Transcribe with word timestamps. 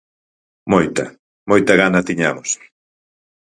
Moita, 0.71 1.05
moita 1.49 1.73
gana 1.81 2.05
tiñamos. 2.09 2.49